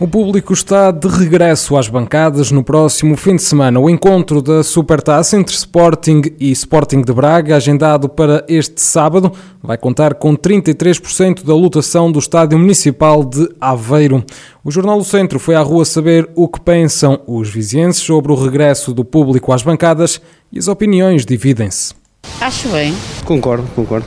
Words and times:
O 0.00 0.06
público 0.06 0.52
está 0.52 0.92
de 0.92 1.08
regresso 1.08 1.76
às 1.76 1.88
bancadas 1.88 2.52
no 2.52 2.62
próximo 2.62 3.16
fim 3.16 3.34
de 3.34 3.42
semana. 3.42 3.80
O 3.80 3.90
encontro 3.90 4.40
da 4.40 4.62
Supertaça 4.62 5.36
entre 5.36 5.52
Sporting 5.52 6.22
e 6.38 6.52
Sporting 6.52 7.02
de 7.02 7.12
Braga, 7.12 7.56
agendado 7.56 8.08
para 8.08 8.44
este 8.46 8.80
sábado, 8.80 9.32
vai 9.60 9.76
contar 9.76 10.14
com 10.14 10.36
33% 10.36 11.44
da 11.44 11.52
lotação 11.52 12.12
do 12.12 12.20
Estádio 12.20 12.56
Municipal 12.60 13.24
de 13.24 13.48
Aveiro. 13.60 14.24
O 14.62 14.70
Jornal 14.70 14.98
do 14.98 15.04
Centro 15.04 15.40
foi 15.40 15.56
à 15.56 15.62
rua 15.62 15.84
saber 15.84 16.30
o 16.36 16.46
que 16.46 16.60
pensam 16.60 17.20
os 17.26 17.50
vizienses 17.50 18.00
sobre 18.00 18.30
o 18.30 18.36
regresso 18.36 18.94
do 18.94 19.04
público 19.04 19.52
às 19.52 19.62
bancadas 19.62 20.20
e 20.52 20.60
as 20.60 20.68
opiniões 20.68 21.26
dividem-se. 21.26 21.92
Acho 22.40 22.68
bem. 22.68 22.94
Concordo, 23.24 23.66
concordo. 23.74 24.06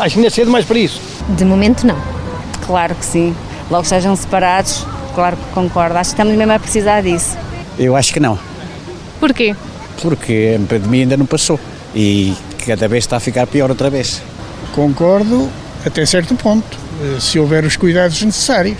Acho 0.00 0.14
que 0.14 0.18
ainda 0.18 0.26
é 0.26 0.30
cedo 0.30 0.50
mais 0.50 0.64
para 0.64 0.78
isso. 0.80 1.00
De 1.36 1.44
momento, 1.44 1.86
não. 1.86 1.96
Claro 2.66 2.96
que 2.96 3.04
sim. 3.04 3.32
Logo 3.70 3.84
sejam 3.84 4.16
separados, 4.16 4.84
claro 5.10 5.36
que 5.36 5.44
concordo. 5.52 5.96
Acho 5.96 6.10
que 6.10 6.14
estamos 6.14 6.36
mesmo 6.36 6.52
a 6.52 6.58
precisar 6.58 7.02
disso. 7.02 7.36
Eu 7.78 7.96
acho 7.96 8.12
que 8.12 8.20
não. 8.20 8.38
Porquê? 9.18 9.54
Porque 10.02 10.56
a 10.56 10.68
pandemia 10.68 11.02
ainda 11.02 11.16
não 11.16 11.26
passou 11.26 11.58
e 11.94 12.34
cada 12.66 12.88
vez 12.88 13.04
está 13.04 13.16
a 13.16 13.20
ficar 13.20 13.46
pior 13.46 13.70
outra 13.70 13.90
vez. 13.90 14.22
Concordo 14.72 15.48
até 15.84 16.04
certo 16.04 16.34
ponto, 16.34 16.78
se 17.18 17.38
houver 17.38 17.64
os 17.64 17.76
cuidados 17.76 18.22
necessários, 18.22 18.78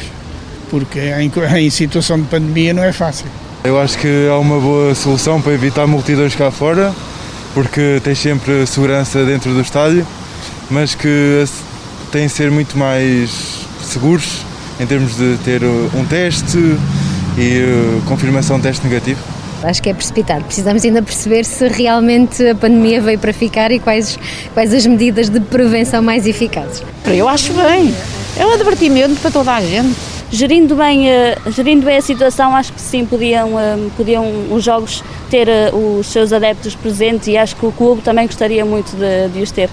porque 0.71 0.99
em, 0.99 1.31
em 1.59 1.71
situação 1.71 2.21
de 2.21 2.27
pandemia 2.27 2.73
não 2.75 2.85
é 2.85 2.93
fácil. 2.93 3.27
Eu 3.65 3.81
acho 3.81 3.99
que 3.99 4.29
há 4.29 4.39
uma 4.39 4.59
boa 4.59 4.95
solução 4.95 5.41
para 5.41 5.53
evitar 5.53 5.87
multidões 5.87 6.35
cá 6.35 6.51
fora, 6.51 6.95
porque 7.55 8.01
tens 8.03 8.19
sempre 8.19 8.67
segurança 8.67 9.25
dentro 9.25 9.53
do 9.53 9.61
estádio, 9.61 10.07
mas 10.71 10.95
que 10.95 11.45
têm 12.11 12.27
de 12.27 12.33
ser 12.33 12.51
muito 12.51 12.79
mais 12.79 13.67
seguros 13.83 14.45
em 14.81 14.87
termos 14.87 15.17
de 15.17 15.37
ter 15.45 15.63
um 15.63 16.05
teste 16.07 16.59
e 17.39 18.01
confirmação 18.09 18.57
de 18.57 18.65
teste 18.65 18.87
negativo. 18.87 19.21
Acho 19.63 19.83
que 19.83 19.91
é 19.91 19.95
precipitado. 19.95 20.45
Precisamos 20.45 20.85
ainda 20.85 21.03
perceber 21.03 21.45
se 21.45 21.69
realmente 21.69 22.43
a 22.49 22.55
pandemia 22.55 23.01
veio 23.01 23.19
para 23.19 23.33
ficar 23.33 23.71
e 23.71 23.79
quais, 23.79 24.19
quais 24.55 24.73
as 24.73 24.87
medidas 24.87 25.29
de 25.29 25.39
prevenção 25.39 26.03
mais 26.03 26.27
eficazes. 26.27 26.83
Eu 27.07 27.29
acho 27.29 27.53
bem. 27.53 27.95
É 28.39 28.47
um 28.47 28.55
advertimento 28.55 29.21
para 29.21 29.31
toda 29.31 29.53
a 29.55 29.61
gente. 29.61 29.95
Gerindo 30.33 30.77
bem, 30.77 31.07
gerindo 31.51 31.85
bem 31.85 31.97
a 31.97 32.01
situação, 32.01 32.55
acho 32.55 32.73
que 32.73 32.81
sim, 32.81 33.05
podiam, 33.05 33.51
podiam 33.97 34.25
os 34.51 34.63
jogos 34.63 35.03
ter 35.29 35.49
os 35.75 36.07
seus 36.07 36.33
adeptos 36.33 36.75
presentes 36.77 37.27
e 37.27 37.37
acho 37.37 37.57
que 37.57 37.67
o 37.67 37.73
clube 37.73 38.01
também 38.01 38.27
gostaria 38.27 38.65
muito 38.65 38.97
de, 38.97 39.29
de 39.29 39.43
os 39.43 39.51
ter. 39.51 39.69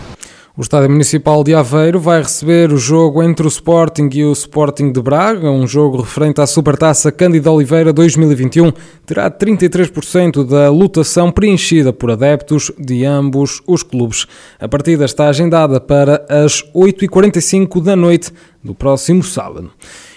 O 0.58 0.62
Estádio 0.64 0.90
Municipal 0.90 1.44
de 1.44 1.54
Aveiro 1.54 2.00
vai 2.00 2.20
receber 2.20 2.74
o 2.74 2.78
jogo 2.78 3.22
entre 3.22 3.46
o 3.46 3.48
Sporting 3.48 4.10
e 4.12 4.26
o 4.26 4.32
Sporting 4.32 4.92
de 4.92 5.00
Braga, 5.00 5.52
um 5.52 5.68
jogo 5.68 6.02
referente 6.02 6.42
à 6.42 6.48
Supertaça 6.48 7.12
Cândido 7.12 7.54
Oliveira 7.54 7.94
2021. 7.94 8.74
Terá 9.06 9.30
33% 9.30 10.44
da 10.44 10.72
lotação 10.72 11.32
preenchida 11.32 11.94
por 11.94 12.10
adeptos 12.10 12.72
de 12.76 13.06
ambos 13.06 13.62
os 13.68 13.84
clubes. 13.84 14.26
A 14.60 14.68
partida 14.68 15.06
está 15.06 15.30
agendada 15.30 15.80
para 15.80 16.26
as 16.28 16.64
8h45 16.74 17.84
da 17.84 17.96
noite 17.96 18.32
do 18.64 18.74
próximo 18.74 19.22
sábado. 19.22 19.70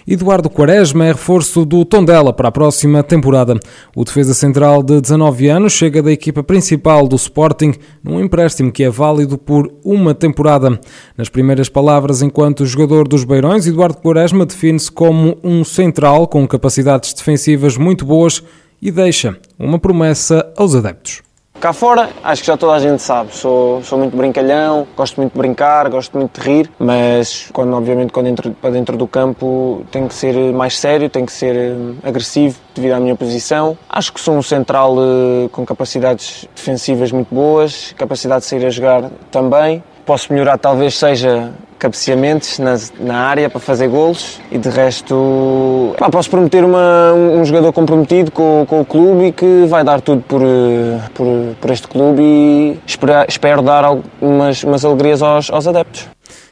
Eduardo 0.06 0.48
Quaresma 0.48 1.04
é 1.04 1.08
reforço 1.08 1.64
do 1.64 1.84
Tondela 1.84 2.32
para 2.32 2.48
a 2.48 2.52
próxima 2.52 3.02
temporada. 3.02 3.58
O 3.94 4.04
defesa 4.04 4.34
central 4.34 4.82
de 4.82 5.00
19 5.00 5.48
anos 5.48 5.72
chega 5.72 6.02
da 6.02 6.10
equipa 6.10 6.42
principal 6.42 7.06
do 7.06 7.16
Sporting 7.16 7.74
num 8.02 8.20
empréstimo 8.20 8.72
que 8.72 8.82
é 8.82 8.90
válido 8.90 9.36
por 9.36 9.72
uma 9.84 10.14
temporada. 10.14 10.78
Nas 11.16 11.28
primeiras 11.28 11.68
palavras, 11.68 12.22
enquanto 12.22 12.66
jogador 12.66 13.06
dos 13.06 13.24
Beirões, 13.24 13.66
Eduardo 13.66 13.98
Quaresma 13.98 14.46
define-se 14.46 14.90
como 14.90 15.38
um 15.42 15.64
central 15.64 16.26
com 16.26 16.46
capacidades 16.46 17.12
defensivas 17.12 17.76
muito 17.76 18.04
boas 18.04 18.42
e 18.80 18.90
deixa 18.90 19.36
uma 19.58 19.78
promessa 19.78 20.50
aos 20.56 20.74
adeptos. 20.74 21.29
Cá 21.60 21.74
fora, 21.74 22.08
acho 22.24 22.40
que 22.40 22.46
já 22.46 22.56
toda 22.56 22.72
a 22.72 22.78
gente 22.78 23.02
sabe, 23.02 23.36
sou, 23.36 23.84
sou 23.84 23.98
muito 23.98 24.16
brincalhão, 24.16 24.88
gosto 24.96 25.18
muito 25.18 25.34
de 25.34 25.38
brincar, 25.38 25.90
gosto 25.90 26.16
muito 26.16 26.40
de 26.40 26.48
rir, 26.48 26.70
mas 26.78 27.50
quando, 27.52 27.76
obviamente 27.76 28.14
quando 28.14 28.28
entro 28.28 28.52
para 28.52 28.70
dentro 28.70 28.96
do 28.96 29.06
campo 29.06 29.84
tenho 29.90 30.08
que 30.08 30.14
ser 30.14 30.34
mais 30.54 30.78
sério, 30.78 31.10
tenho 31.10 31.26
que 31.26 31.32
ser 31.32 31.54
eh, 31.54 31.76
agressivo 32.02 32.58
devido 32.74 32.92
à 32.92 32.98
minha 32.98 33.14
posição. 33.14 33.76
Acho 33.90 34.10
que 34.10 34.18
sou 34.18 34.38
um 34.38 34.42
central 34.42 34.96
eh, 34.96 35.50
com 35.52 35.66
capacidades 35.66 36.48
defensivas 36.56 37.12
muito 37.12 37.34
boas, 37.34 37.94
capacidade 37.94 38.40
de 38.40 38.46
sair 38.46 38.64
a 38.64 38.70
jogar 38.70 39.10
também. 39.30 39.84
Posso 40.04 40.32
melhorar 40.32 40.58
talvez 40.58 40.98
seja 40.98 41.52
cabeceamentos 41.80 42.58
na, 42.58 42.76
na 43.00 43.16
área 43.16 43.48
para 43.48 43.58
fazer 43.58 43.88
golos 43.88 44.38
e 44.52 44.58
de 44.58 44.68
resto 44.68 45.94
pá, 45.98 46.10
posso 46.10 46.28
prometer 46.28 46.62
uma, 46.62 47.14
um 47.14 47.42
jogador 47.42 47.72
comprometido 47.72 48.30
com, 48.30 48.66
com, 48.68 48.82
o 48.82 48.84
clube 48.84 49.28
e 49.28 49.32
que 49.32 49.64
vai 49.66 49.82
dar 49.82 50.02
tudo 50.02 50.22
por, 50.28 50.42
por, 51.14 51.26
por 51.58 51.70
este 51.70 51.88
clube 51.88 52.22
e 52.22 52.78
espero, 52.86 53.24
espero 53.26 53.62
dar 53.62 53.82
algumas 53.82 54.62
umas 54.62 54.84
alegrias 54.84 55.22
aos, 55.22 55.50
aos 55.50 55.66
adeptos. 55.66 56.06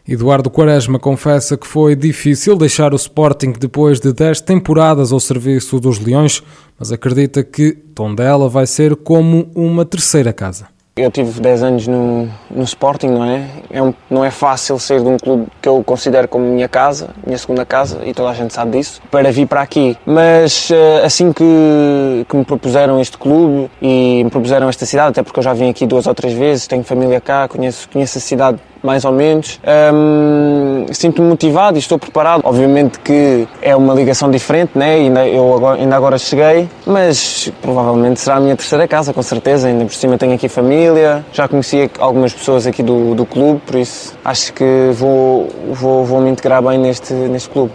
Eduardo 0.08 0.48
Quaresma 0.48 0.98
confessa 0.98 1.58
que 1.58 1.66
foi 1.66 1.94
difícil 1.94 2.56
deixar 2.56 2.94
o 2.94 2.96
Sporting 2.96 3.52
depois 3.52 4.00
de 4.00 4.14
10 4.14 4.40
temporadas 4.40 5.12
ao 5.12 5.20
serviço 5.20 5.78
dos 5.78 5.98
Leões, 5.98 6.42
mas 6.78 6.90
acredita 6.90 7.44
que 7.44 7.72
Tondela 7.94 8.48
vai 8.48 8.66
ser 8.66 8.96
como 8.96 9.50
uma 9.54 9.84
terceira 9.84 10.32
casa. 10.32 10.77
Eu 10.98 11.12
tive 11.12 11.40
10 11.40 11.62
anos 11.62 11.86
no, 11.86 12.28
no 12.50 12.64
Sporting, 12.64 13.06
não 13.06 13.24
é? 13.24 13.46
é 13.70 13.80
um, 13.80 13.94
não 14.10 14.24
é 14.24 14.30
fácil 14.30 14.78
sair 14.80 15.00
de 15.00 15.06
um 15.06 15.16
clube 15.16 15.46
que 15.62 15.68
eu 15.68 15.82
considero 15.84 16.26
como 16.26 16.44
minha 16.44 16.68
casa, 16.68 17.10
minha 17.24 17.38
segunda 17.38 17.64
casa, 17.64 18.00
e 18.04 18.12
toda 18.12 18.30
a 18.30 18.34
gente 18.34 18.52
sabe 18.52 18.76
disso, 18.76 19.00
para 19.08 19.30
vir 19.30 19.46
para 19.46 19.62
aqui. 19.62 19.96
Mas 20.04 20.70
eh, 20.72 21.02
assim 21.04 21.32
que, 21.32 22.26
que 22.28 22.36
me 22.36 22.44
propuseram 22.44 23.00
este 23.00 23.16
clube 23.16 23.70
e 23.80 24.22
me 24.24 24.30
propuseram 24.30 24.68
esta 24.68 24.84
cidade, 24.84 25.10
até 25.10 25.22
porque 25.22 25.38
eu 25.38 25.44
já 25.44 25.52
vim 25.52 25.70
aqui 25.70 25.86
duas 25.86 26.06
ou 26.06 26.14
três 26.14 26.34
vezes, 26.34 26.66
tenho 26.66 26.82
família 26.82 27.20
cá, 27.20 27.46
conheço, 27.46 27.88
conheço 27.88 28.18
a 28.18 28.20
cidade 28.20 28.58
mais 28.82 29.04
ou 29.04 29.12
menos. 29.12 29.60
Um, 29.92 30.86
Sinto-me 30.92 31.28
motivado 31.28 31.76
e 31.76 31.80
estou 31.80 31.98
preparado. 31.98 32.42
Obviamente 32.44 32.98
que 33.00 33.46
é 33.60 33.74
uma 33.74 33.94
ligação 33.94 34.30
diferente, 34.30 34.72
né? 34.74 34.94
ainda, 34.94 35.26
eu 35.26 35.54
agora, 35.54 35.80
ainda 35.80 35.96
agora 35.96 36.18
cheguei, 36.18 36.68
mas 36.86 37.52
provavelmente 37.60 38.20
será 38.20 38.36
a 38.36 38.40
minha 38.40 38.56
terceira 38.56 38.86
casa, 38.88 39.12
com 39.12 39.22
certeza. 39.22 39.68
Ainda 39.68 39.84
por 39.84 39.94
cima 39.94 40.16
tenho 40.18 40.34
aqui 40.34 40.48
família, 40.48 41.24
já 41.32 41.46
conheci 41.48 41.90
algumas 41.98 42.32
pessoas 42.32 42.66
aqui 42.66 42.82
do, 42.82 43.14
do 43.14 43.26
clube, 43.26 43.60
por 43.66 43.76
isso 43.76 44.16
acho 44.24 44.52
que 44.52 44.90
vou, 44.92 45.48
vou, 45.70 46.04
vou 46.04 46.20
me 46.20 46.30
integrar 46.30 46.62
bem 46.62 46.78
neste, 46.78 47.12
neste 47.12 47.48
clube. 47.48 47.72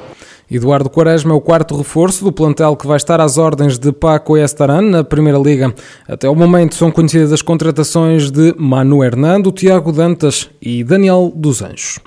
Eduardo 0.58 0.90
Quaresma 0.90 1.34
é 1.34 1.36
o 1.36 1.42
quarto 1.42 1.76
reforço 1.76 2.24
do 2.24 2.32
plantel 2.32 2.76
que 2.76 2.86
vai 2.86 2.98
estar 2.98 3.20
às 3.20 3.38
ordens 3.38 3.80
de 3.80 3.92
Paco 3.92 4.38
Estaran 4.38 4.82
na 4.82 5.04
Primeira 5.04 5.40
Liga. 5.40 5.74
Até 6.08 6.30
o 6.30 6.36
momento 6.36 6.76
são 6.76 6.92
conhecidas 6.92 7.32
as 7.32 7.42
contratações 7.42 8.30
de 8.30 8.54
Manu 8.58 9.04
Hernando, 9.04 9.52
Tiago 9.52 9.92
Dantas 9.92 10.50
e 10.62 10.84
Daniel 10.84 11.32
dos 11.36 11.62
Anjos. 11.62 12.00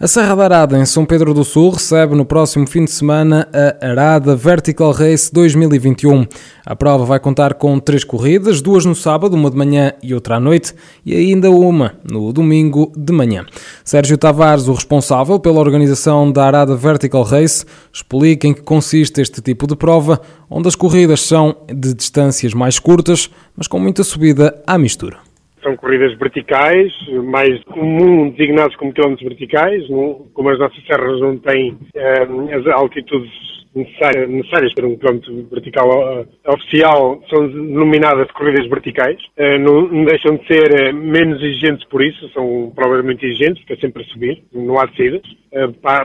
A 0.00 0.06
Serra 0.06 0.36
da 0.36 0.44
Arada, 0.44 0.78
em 0.78 0.86
São 0.86 1.04
Pedro 1.04 1.34
do 1.34 1.42
Sul, 1.42 1.70
recebe 1.70 2.14
no 2.14 2.24
próximo 2.24 2.68
fim 2.68 2.84
de 2.84 2.90
semana 2.92 3.48
a 3.52 3.84
Arada 3.84 4.36
Vertical 4.36 4.92
Race 4.92 5.28
2021. 5.32 6.24
A 6.64 6.76
prova 6.76 7.04
vai 7.04 7.18
contar 7.18 7.54
com 7.54 7.80
três 7.80 8.04
corridas, 8.04 8.62
duas 8.62 8.84
no 8.84 8.94
sábado, 8.94 9.34
uma 9.34 9.50
de 9.50 9.56
manhã 9.56 9.92
e 10.00 10.14
outra 10.14 10.36
à 10.36 10.40
noite, 10.40 10.72
e 11.04 11.16
ainda 11.16 11.50
uma 11.50 11.94
no 12.08 12.32
domingo 12.32 12.92
de 12.96 13.12
manhã. 13.12 13.44
Sérgio 13.82 14.16
Tavares, 14.16 14.68
o 14.68 14.72
responsável 14.72 15.40
pela 15.40 15.58
organização 15.58 16.30
da 16.30 16.44
Arada 16.44 16.76
Vertical 16.76 17.24
Race, 17.24 17.64
explica 17.92 18.46
em 18.46 18.54
que 18.54 18.62
consiste 18.62 19.20
este 19.20 19.42
tipo 19.42 19.66
de 19.66 19.74
prova, 19.74 20.20
onde 20.48 20.68
as 20.68 20.76
corridas 20.76 21.22
são 21.22 21.56
de 21.66 21.92
distâncias 21.92 22.54
mais 22.54 22.78
curtas, 22.78 23.28
mas 23.56 23.66
com 23.66 23.80
muita 23.80 24.04
subida 24.04 24.62
à 24.64 24.78
mistura. 24.78 25.27
São 25.62 25.76
corridas 25.76 26.16
verticais, 26.18 26.92
mais 27.24 27.62
comum 27.64 28.30
designados 28.30 28.76
como 28.76 28.92
quilómetros 28.92 29.28
verticais, 29.28 29.86
como 30.32 30.50
as 30.50 30.58
nossas 30.58 30.84
serras 30.86 31.20
não 31.20 31.36
têm 31.38 31.76
eh, 31.94 32.54
as 32.54 32.66
altitudes 32.66 33.57
necessárias, 33.74 34.28
necessárias 34.28 34.74
para 34.74 34.86
um 34.86 34.96
quilómetro 34.96 35.48
vertical 35.50 35.88
uh, 35.88 36.26
oficial 36.52 37.22
são 37.28 37.48
denominadas 37.48 38.30
corridas 38.32 38.66
verticais. 38.68 39.18
Uh, 39.38 39.58
não, 39.58 39.88
não, 39.88 40.04
deixam 40.04 40.36
de 40.36 40.46
ser 40.46 40.92
menos 40.94 41.42
exigentes 41.42 41.86
por 41.88 42.02
isso, 42.02 42.28
são 42.30 42.72
provas 42.74 43.04
muito 43.04 43.24
exigentes, 43.24 43.58
porque 43.60 43.74
é 43.74 43.76
sempre 43.76 44.02
a 44.02 44.06
subir, 44.06 44.42
não 44.52 44.78
há 44.78 44.86
descidas. 44.86 45.22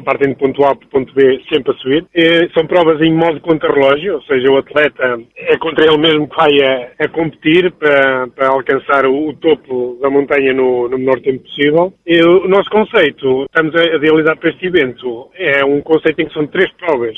partem 0.03 0.29
do 0.29 0.35
ponto 0.35 0.63
A 0.63 0.75
para 0.75 0.87
ponto 0.87 1.13
B 1.13 1.41
sempre 1.51 1.71
a 1.71 1.75
subir. 1.75 2.05
são 2.53 2.65
provas 2.65 3.01
em 3.01 3.13
modo 3.13 3.39
contra-relógio, 3.41 4.15
ou 4.15 4.21
seja, 4.23 4.51
o 4.51 4.57
atleta 4.57 5.19
é 5.35 5.57
contra 5.57 5.85
ele 5.85 5.97
mesmo 5.97 6.27
que 6.27 6.35
vai 6.35 6.51
a, 6.61 6.91
a 6.99 7.07
competir 7.09 7.71
para, 7.73 8.27
para 8.27 8.47
alcançar 8.49 9.05
o, 9.05 9.29
o, 9.29 9.33
topo 9.35 9.97
da 10.01 10.09
montanha 10.09 10.53
no, 10.53 10.87
no 10.87 10.97
menor 10.97 11.19
tempo 11.21 11.43
possível. 11.43 11.93
E 12.05 12.21
o 12.23 12.47
nosso 12.47 12.69
conceito, 12.69 13.43
estamos 13.43 13.75
a, 13.75 13.95
a 13.95 13.99
realizar 13.99 14.35
para 14.37 14.49
este 14.49 14.67
evento, 14.67 15.29
é 15.35 15.63
um 15.65 15.81
conceito 15.81 16.21
em 16.21 16.27
que 16.27 16.33
são 16.33 16.47
três 16.47 16.71
provas 16.73 17.15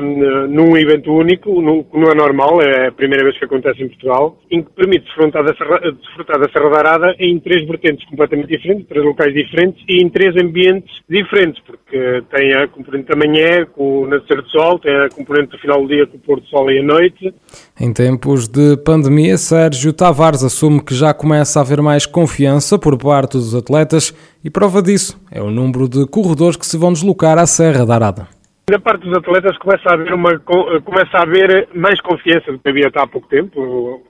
um, 0.00 0.46
num 0.48 0.76
evento 0.76 1.12
único, 1.12 1.60
no, 1.60 1.86
não 1.92 2.10
é 2.10 2.14
normal, 2.14 2.60
é 2.62 2.88
a 2.88 2.92
primeira 2.92 3.24
vez 3.24 3.38
que 3.38 3.44
acontece 3.44 3.82
em 3.82 3.88
Portugal, 3.88 4.38
em 4.50 4.62
que 4.62 4.70
permite 4.72 5.04
desfrutar 5.04 5.44
da 5.44 5.54
Serra, 5.54 5.80
desfrutar 5.92 6.38
da 6.38 6.48
Serra 6.50 6.70
da 6.70 6.78
Arada 6.78 7.14
em 7.18 7.38
três 7.38 7.66
vertentes 7.66 8.08
completamente 8.08 8.48
diferentes, 8.48 8.86
três 8.86 9.04
locais 9.04 9.32
diferentes 9.32 9.82
e 9.88 10.02
em 10.02 10.08
três 10.08 10.36
ambientes 10.36 10.90
diferentes, 11.08 11.62
porque 11.66 12.22
tem 12.34 12.54
a 12.54 12.68
componente 12.68 13.08
da 13.08 13.16
manhã 13.16 13.66
com 13.72 14.02
o 14.02 14.06
nascer 14.06 14.42
do 14.42 14.48
sol, 14.48 14.78
tem 14.78 14.94
a 14.94 15.08
componente 15.08 15.50
do 15.50 15.58
final 15.58 15.82
do 15.82 15.88
dia 15.88 16.06
com 16.06 16.16
o 16.16 16.20
pôr 16.20 16.40
do 16.40 16.46
sol 16.46 16.70
e 16.70 16.78
a 16.78 16.82
noite. 16.82 17.34
Em 17.80 17.92
tempos 17.92 18.48
de 18.48 18.76
pandemia, 18.78 19.36
Sérgio 19.38 19.92
Tavares 19.92 20.42
assume 20.42 20.82
que 20.82 20.94
já 20.94 21.14
começa 21.14 21.58
a 21.58 21.62
haver 21.62 21.80
mais 21.80 22.06
confiança 22.06 22.78
por 22.78 22.96
parte 22.98 23.32
dos 23.32 23.54
atletas 23.54 24.14
e 24.44 24.50
prova 24.50 24.82
disso 24.82 25.20
é 25.30 25.40
o 25.40 25.50
número 25.50 25.88
de 25.88 26.06
corredores 26.06 26.56
que 26.56 26.66
se 26.66 26.76
vão 26.76 26.92
deslocar 26.92 27.38
à 27.38 27.46
Serra 27.46 27.86
da 27.86 27.94
Arada. 27.94 28.39
Da 28.70 28.78
parte 28.78 29.04
dos 29.04 29.18
atletas 29.18 29.58
começa 29.58 29.90
a 29.90 29.94
haver, 29.94 30.14
uma, 30.14 30.38
começa 30.38 31.18
a 31.18 31.22
haver 31.22 31.68
mais 31.74 32.00
confiança 32.00 32.52
do 32.52 32.58
que 32.60 32.68
havia 32.68 32.86
até 32.86 33.00
há 33.00 33.06
pouco 33.06 33.26
tempo. 33.26 34.00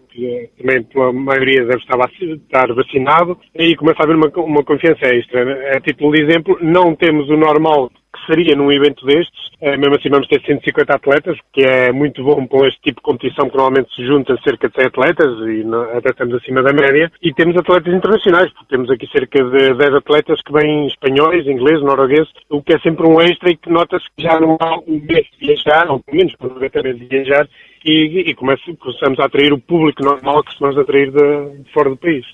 Também 0.58 0.86
a 0.96 1.12
maioria 1.12 1.64
deve 1.64 1.80
estar 1.80 2.74
vacinado 2.74 3.38
e 3.54 3.76
começa 3.76 4.02
a 4.02 4.04
haver 4.04 4.16
uma, 4.16 4.28
uma 4.44 4.64
confiança 4.64 5.06
extra. 5.06 5.76
A 5.76 5.80
título 5.80 6.12
de 6.12 6.22
exemplo, 6.22 6.58
não 6.60 6.94
temos 6.94 7.28
o 7.28 7.36
normal 7.36 7.90
que 8.12 8.26
seria 8.26 8.56
num 8.56 8.72
evento 8.72 9.04
destes. 9.06 9.50
Eh, 9.60 9.76
mesmo 9.76 9.94
assim 9.94 10.08
vamos 10.08 10.26
ter 10.26 10.40
150 10.40 10.94
atletas, 10.94 11.38
que 11.52 11.62
é 11.62 11.92
muito 11.92 12.24
bom 12.24 12.46
para 12.46 12.68
este 12.68 12.80
tipo 12.80 12.96
de 12.96 13.02
competição 13.02 13.48
que 13.48 13.56
normalmente 13.56 13.94
se 13.94 14.04
junta 14.06 14.36
cerca 14.42 14.68
de 14.68 14.74
100 14.74 14.86
atletas 14.86 15.26
e 15.46 15.64
até 15.96 16.10
estamos 16.10 16.34
acima 16.34 16.62
da 16.62 16.72
média. 16.72 17.12
E 17.22 17.32
temos 17.32 17.56
atletas 17.56 17.92
internacionais, 17.92 18.50
porque 18.52 18.70
temos 18.70 18.90
aqui 18.90 19.06
cerca 19.12 19.44
de 19.44 19.74
10 19.74 19.94
atletas 19.94 20.40
que 20.42 20.52
vêm 20.52 20.86
espanhóis, 20.86 21.46
inglês, 21.46 21.80
norueguês, 21.82 22.28
o 22.48 22.62
que 22.62 22.74
é 22.74 22.78
sempre 22.80 23.06
um 23.06 23.20
extra 23.20 23.50
e 23.50 23.56
que 23.56 23.70
nota-se 23.70 24.06
que 24.16 24.22
já 24.22 24.40
não 24.40 24.56
há 24.60 24.78
um 24.78 25.00
mês 25.00 25.26
de 25.38 25.46
viajar, 25.46 25.90
ou 25.90 26.00
pelo 26.00 26.16
menos 26.16 26.34
obrigatoriamente 26.40 27.04
de 27.04 27.16
viajar, 27.16 27.48
e, 27.84 28.30
e 28.30 28.34
começamos 28.34 29.18
a 29.18 29.24
atrair 29.24 29.52
o 29.52 29.58
público 29.58 30.02
normal 30.02 30.42
que 30.42 30.50
costumamos 30.50 30.78
atrair 30.78 31.10
de, 31.10 31.62
de 31.62 31.72
fora 31.72 31.90
do 31.90 31.96
país. 31.96 32.24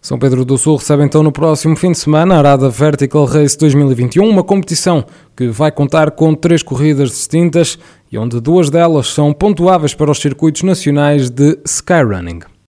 São 0.00 0.18
Pedro 0.18 0.44
do 0.44 0.58
Sul 0.58 0.76
recebe 0.76 1.04
então 1.04 1.22
no 1.22 1.32
próximo 1.32 1.76
fim 1.76 1.92
de 1.92 1.98
semana 1.98 2.34
a 2.34 2.38
Arada 2.38 2.68
Vertical 2.68 3.24
Race 3.24 3.56
2021, 3.56 4.28
uma 4.28 4.42
competição 4.42 5.04
que 5.36 5.46
vai 5.48 5.70
contar 5.70 6.10
com 6.10 6.34
três 6.34 6.62
corridas 6.62 7.10
distintas 7.10 7.78
e 8.10 8.18
onde 8.18 8.40
duas 8.40 8.68
delas 8.68 9.06
são 9.06 9.32
pontuáveis 9.32 9.94
para 9.94 10.10
os 10.10 10.18
circuitos 10.18 10.62
nacionais 10.62 11.30
de 11.30 11.58
Skyrunning. 11.64 12.51